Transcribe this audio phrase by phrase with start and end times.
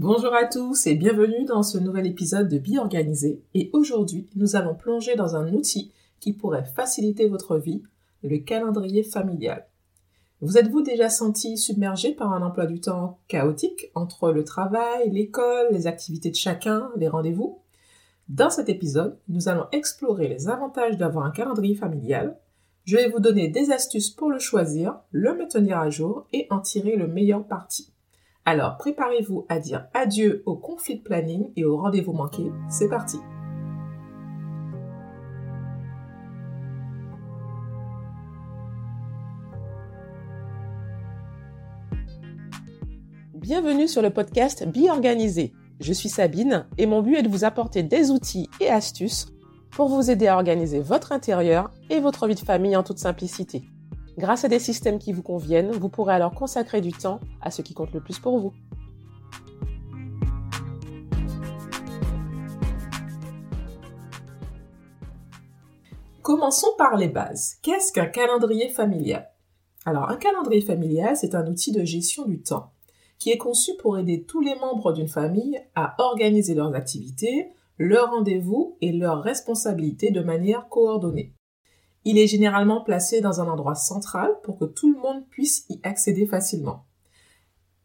[0.00, 3.42] Bonjour à tous et bienvenue dans ce nouvel épisode de Bi Organisé.
[3.54, 5.90] Et aujourd'hui, nous allons plonger dans un outil
[6.20, 7.82] qui pourrait faciliter votre vie,
[8.22, 9.66] le calendrier familial.
[10.40, 15.66] Vous êtes-vous déjà senti submergé par un emploi du temps chaotique entre le travail, l'école,
[15.72, 17.58] les activités de chacun, les rendez-vous?
[18.28, 22.38] Dans cet épisode, nous allons explorer les avantages d'avoir un calendrier familial.
[22.84, 26.60] Je vais vous donner des astuces pour le choisir, le maintenir à jour et en
[26.60, 27.90] tirer le meilleur parti.
[28.50, 32.50] Alors préparez-vous à dire adieu au conflit de planning et au rendez-vous manqué.
[32.70, 33.18] C'est parti
[43.34, 45.52] Bienvenue sur le podcast Bi Organisé.
[45.78, 49.26] Je suis Sabine et mon but est de vous apporter des outils et astuces
[49.72, 53.68] pour vous aider à organiser votre intérieur et votre vie de famille en toute simplicité.
[54.18, 57.62] Grâce à des systèmes qui vous conviennent, vous pourrez alors consacrer du temps à ce
[57.62, 58.52] qui compte le plus pour vous.
[66.22, 67.58] Commençons par les bases.
[67.62, 69.30] Qu'est-ce qu'un calendrier familial?
[69.86, 72.72] Alors, un calendrier familial, c'est un outil de gestion du temps
[73.20, 78.10] qui est conçu pour aider tous les membres d'une famille à organiser leurs activités, leurs
[78.10, 81.34] rendez-vous et leurs responsabilités de manière coordonnée.
[82.04, 85.80] Il est généralement placé dans un endroit central pour que tout le monde puisse y
[85.82, 86.84] accéder facilement.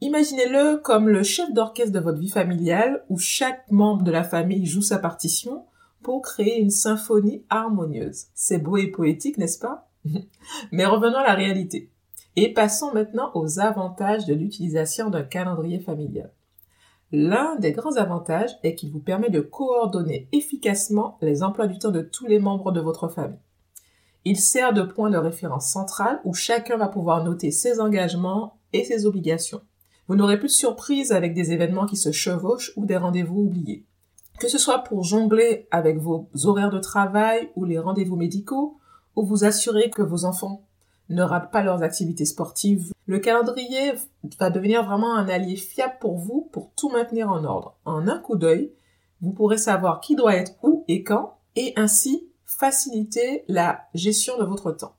[0.00, 4.66] Imaginez-le comme le chef d'orchestre de votre vie familiale où chaque membre de la famille
[4.66, 5.64] joue sa partition
[6.02, 8.26] pour créer une symphonie harmonieuse.
[8.34, 9.88] C'est beau et poétique, n'est-ce pas?
[10.72, 11.88] Mais revenons à la réalité.
[12.34, 16.32] Et passons maintenant aux avantages de l'utilisation d'un calendrier familial.
[17.12, 21.90] L'un des grands avantages est qu'il vous permet de coordonner efficacement les emplois du temps
[21.90, 23.38] de tous les membres de votre famille.
[24.24, 28.84] Il sert de point de référence central où chacun va pouvoir noter ses engagements et
[28.84, 29.60] ses obligations.
[30.08, 33.84] Vous n'aurez plus de surprise avec des événements qui se chevauchent ou des rendez-vous oubliés.
[34.38, 38.78] Que ce soit pour jongler avec vos horaires de travail ou les rendez-vous médicaux,
[39.14, 40.64] ou vous assurer que vos enfants
[41.08, 43.92] ne ratent pas leurs activités sportives, le calendrier
[44.38, 47.76] va devenir vraiment un allié fiable pour vous pour tout maintenir en ordre.
[47.84, 48.72] En un coup d'œil,
[49.20, 52.28] vous pourrez savoir qui doit être où et quand, et ainsi
[52.58, 54.94] faciliter la gestion de votre temps.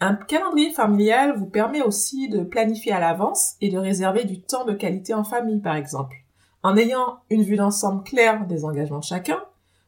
[0.00, 4.64] Un calendrier familial vous permet aussi de planifier à l'avance et de réserver du temps
[4.64, 6.16] de qualité en famille, par exemple.
[6.62, 9.40] En ayant une vue d'ensemble claire des engagements chacun,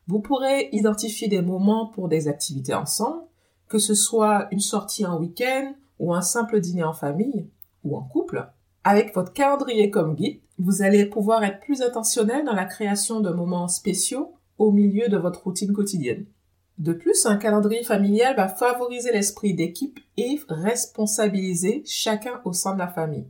[0.07, 3.23] vous pourrez identifier des moments pour des activités ensemble,
[3.69, 7.49] que ce soit une sortie en week-end ou un simple dîner en famille
[7.83, 8.49] ou en couple.
[8.85, 13.31] Avec votre calendrier comme guide, vous allez pouvoir être plus intentionnel dans la création de
[13.31, 16.27] moments spéciaux au milieu de votre routine quotidienne.
[16.79, 22.79] De plus, un calendrier familial va favoriser l'esprit d'équipe et responsabiliser chacun au sein de
[22.79, 23.29] la famille.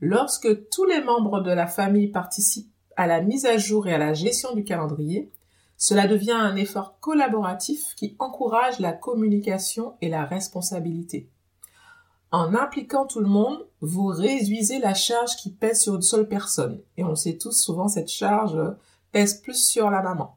[0.00, 3.98] Lorsque tous les membres de la famille participent à la mise à jour et à
[3.98, 5.30] la gestion du calendrier,
[5.76, 11.28] cela devient un effort collaboratif qui encourage la communication et la responsabilité.
[12.32, 16.80] En impliquant tout le monde, vous réduisez la charge qui pèse sur une seule personne.
[16.96, 18.58] Et on sait tous, souvent cette charge
[19.12, 20.36] pèse plus sur la maman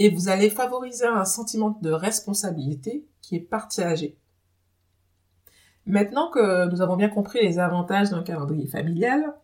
[0.00, 4.16] et vous allez favoriser un sentiment de responsabilité qui est partagé.
[5.84, 9.34] Maintenant que nous avons bien compris les avantages d'un calendrier familial,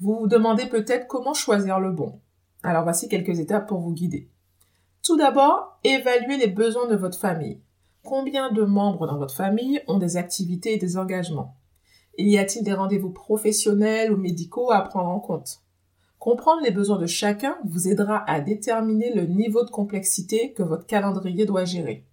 [0.00, 2.18] vous vous demandez peut-être comment choisir le bon.
[2.62, 4.30] Alors voici quelques étapes pour vous guider.
[5.02, 7.60] Tout d'abord, évaluez les besoins de votre famille.
[8.02, 11.58] Combien de membres dans votre famille ont des activités et des engagements?
[12.16, 15.60] Y a-t-il des rendez-vous professionnels ou médicaux à prendre en compte?
[16.26, 20.84] Comprendre les besoins de chacun vous aidera à déterminer le niveau de complexité que votre
[20.84, 22.04] calendrier doit gérer.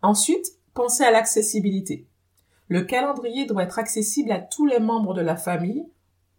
[0.00, 2.08] Ensuite, pensez à l'accessibilité.
[2.68, 5.84] Le calendrier doit être accessible à tous les membres de la famille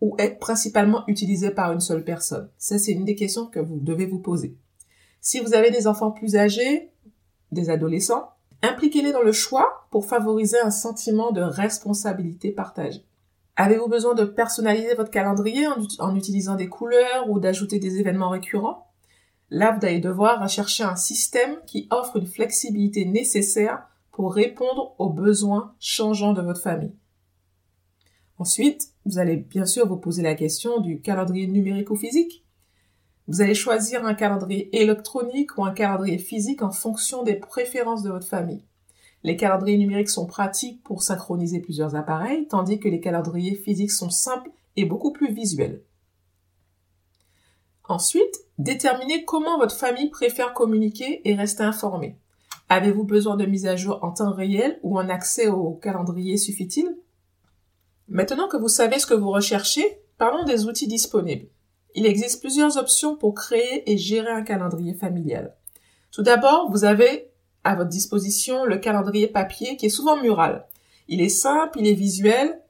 [0.01, 2.49] ou être principalement utilisé par une seule personne.
[2.57, 4.57] Ça, c'est une des questions que vous devez vous poser.
[5.21, 6.89] Si vous avez des enfants plus âgés,
[7.51, 8.31] des adolescents,
[8.63, 13.05] impliquez-les dans le choix pour favoriser un sentiment de responsabilité partagée.
[13.61, 15.67] Avez-vous besoin de personnaliser votre calendrier
[15.99, 18.87] en, utilisant des couleurs ou d'ajouter des événements récurrents?
[19.49, 25.09] Là, vous allez devoir chercher un système qui offre une flexibilité nécessaire pour répondre aux
[25.09, 26.95] besoins changeants de votre famille.
[28.37, 32.45] Ensuite, vous allez bien sûr vous poser la question du calendrier numérique ou physique.
[33.27, 38.09] Vous allez choisir un calendrier électronique ou un calendrier physique en fonction des préférences de
[38.09, 38.63] votre famille.
[39.23, 44.09] Les calendriers numériques sont pratiques pour synchroniser plusieurs appareils, tandis que les calendriers physiques sont
[44.09, 45.81] simples et beaucoup plus visuels.
[47.87, 52.17] Ensuite, déterminez comment votre famille préfère communiquer et rester informée.
[52.69, 56.95] Avez-vous besoin de mise à jour en temps réel ou un accès au calendrier suffit-il?
[58.07, 61.47] Maintenant que vous savez ce que vous recherchez, parlons des outils disponibles.
[61.95, 65.55] Il existe plusieurs options pour créer et gérer un calendrier familial.
[66.11, 67.28] Tout d'abord, vous avez
[67.63, 70.65] à votre disposition le calendrier papier qui est souvent mural.
[71.07, 72.61] Il est simple, il est visuel,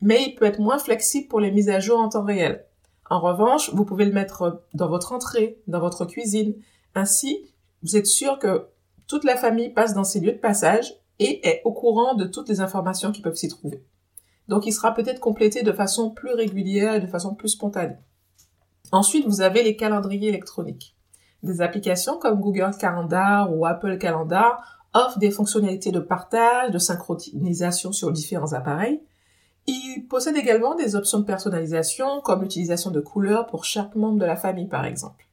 [0.00, 2.64] mais il peut être moins flexible pour les mises à jour en temps réel.
[3.08, 6.54] En revanche, vous pouvez le mettre dans votre entrée, dans votre cuisine.
[6.94, 7.46] Ainsi,
[7.82, 8.66] vous êtes sûr que
[9.06, 12.48] toute la famille passe dans ces lieux de passage et est au courant de toutes
[12.48, 13.84] les informations qui peuvent s'y trouver.
[14.48, 17.96] Donc il sera peut-être complété de façon plus régulière et de façon plus spontanée.
[18.92, 20.95] Ensuite, vous avez les calendriers électroniques.
[21.46, 27.92] Des applications comme Google Calendar ou Apple Calendar offrent des fonctionnalités de partage, de synchronisation
[27.92, 29.00] sur différents appareils.
[29.68, 34.24] Ils possèdent également des options de personnalisation comme l'utilisation de couleurs pour chaque membre de
[34.24, 35.24] la famille par exemple.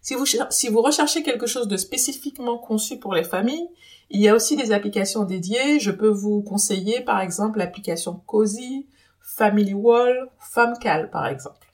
[0.00, 3.68] Si vous, recherchez quelque chose de spécifiquement conçu pour les familles,
[4.08, 5.80] il y a aussi des applications dédiées.
[5.80, 8.86] Je peux vous conseiller par exemple l'application Cozy,
[9.20, 11.67] Family Wall, FamCal par exemple.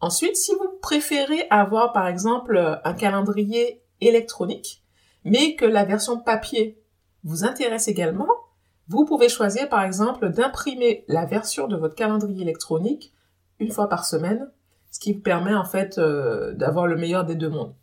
[0.00, 4.82] Ensuite, si vous préférez avoir par exemple un calendrier électronique,
[5.24, 6.78] mais que la version papier
[7.24, 8.28] vous intéresse également,
[8.88, 13.12] vous pouvez choisir par exemple d'imprimer la version de votre calendrier électronique
[13.58, 14.50] une fois par semaine,
[14.90, 17.74] ce qui vous permet en fait euh, d'avoir le meilleur des deux mondes.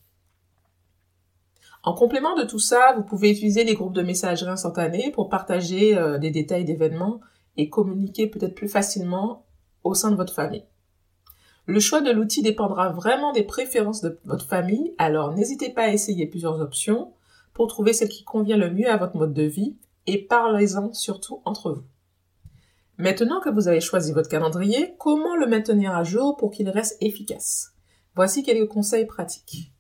[1.84, 5.98] En complément de tout ça, vous pouvez utiliser les groupes de messagerie instantanée pour partager
[5.98, 7.20] euh, des détails d'événements
[7.58, 9.46] et communiquer peut-être plus facilement
[9.84, 10.64] au sein de votre famille.
[11.66, 15.94] Le choix de l'outil dépendra vraiment des préférences de votre famille, alors n'hésitez pas à
[15.94, 17.14] essayer plusieurs options
[17.54, 21.42] pour trouver celle qui convient le mieux à votre mode de vie et parlez-en surtout
[21.46, 21.84] entre vous.
[22.98, 26.98] Maintenant que vous avez choisi votre calendrier, comment le maintenir à jour pour qu'il reste
[27.02, 27.74] efficace?
[28.16, 29.72] Voici quelques conseils pratiques.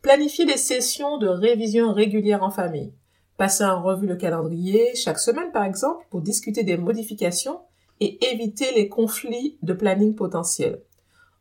[0.00, 2.94] Planifiez des sessions de révision régulières en famille.
[3.36, 7.60] Passez en revue le calendrier chaque semaine par exemple pour discuter des modifications
[8.00, 10.80] et éviter les conflits de planning potentiels.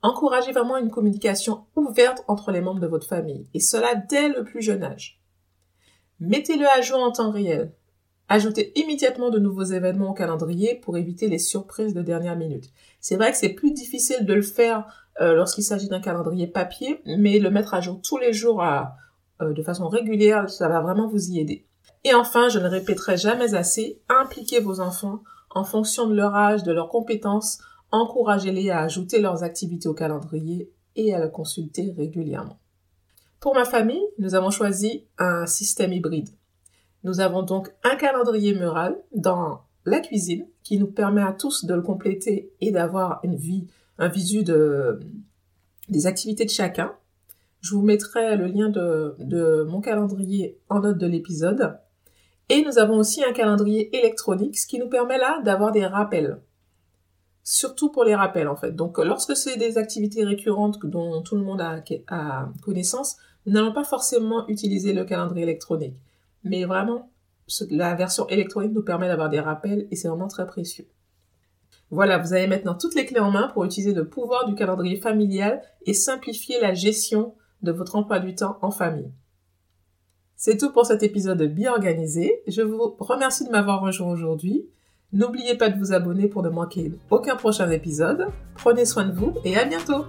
[0.02, 4.44] Encouragez vraiment une communication ouverte entre les membres de votre famille, et cela dès le
[4.44, 5.22] plus jeune âge.
[6.20, 7.74] Mettez-le à jour en temps réel.
[8.30, 12.70] Ajoutez immédiatement de nouveaux événements au calendrier pour éviter les surprises de dernière minute.
[13.00, 14.86] C'est vrai que c'est plus difficile de le faire
[15.22, 19.54] euh, lorsqu'il s'agit d'un calendrier papier, mais le mettre à jour tous les jours euh,
[19.54, 21.66] de façon régulière, ça va vraiment vous y aider.
[22.04, 25.24] Et enfin, je ne répéterai jamais assez, impliquez vos enfants
[25.54, 27.60] en fonction de leur âge, de leurs compétences,
[27.92, 32.60] encouragez-les à ajouter leurs activités au calendrier et à le consulter régulièrement.
[33.40, 36.30] Pour ma famille, nous avons choisi un système hybride.
[37.04, 41.74] Nous avons donc un calendrier mural dans la cuisine qui nous permet à tous de
[41.74, 43.68] le compléter et d'avoir une vie,
[43.98, 45.02] un visu de,
[45.90, 46.94] des activités de chacun.
[47.60, 51.78] Je vous mettrai le lien de mon calendrier en note de l'épisode.
[52.50, 56.40] Et nous avons aussi un calendrier électronique, ce qui nous permet là d'avoir des rappels.
[57.44, 58.72] Surtout pour les rappels en fait.
[58.72, 61.84] Donc lorsque c'est des activités récurrentes dont tout le monde a,
[62.62, 65.96] connaissance, nous n'allons pas forcément utiliser le calendrier électronique.
[66.44, 67.10] Mais vraiment,
[67.70, 70.88] la version électronique nous permet d'avoir des rappels et c'est vraiment très précieux.
[71.90, 74.96] Voilà, vous avez maintenant toutes les clés en main pour utiliser le pouvoir du calendrier
[74.96, 79.12] familial et simplifier la gestion de votre emploi du temps en famille.
[80.46, 82.42] C'est tout pour cet épisode bien organisé.
[82.50, 84.66] Je vous remercie de m'avoir rejoint aujourd'hui.
[85.14, 88.28] N'oubliez pas de vous abonner pour ne manquer aucun prochain épisode.
[88.56, 90.04] Prenez soin de vous et à bientôt